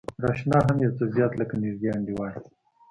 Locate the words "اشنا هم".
0.33-0.77